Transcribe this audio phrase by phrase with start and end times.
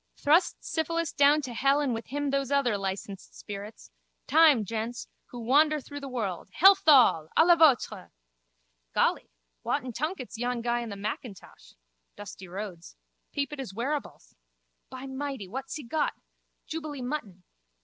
[0.17, 3.91] Thrust syphilis down to hell and with him those other licensed spirits.
[4.25, 5.07] Time, gents!
[5.27, 6.49] Who wander through the world.
[6.53, 7.29] Health all!
[7.37, 8.09] À la vôtre!
[8.95, 9.29] Golly,
[9.61, 11.75] whatten tunket's yon guy in the mackintosh?
[12.15, 12.95] Dusty Rhodes.
[13.31, 14.33] Peep at his wearables.
[14.89, 15.47] By mighty!
[15.47, 16.15] What's he got?
[16.65, 17.43] Jubilee mutton.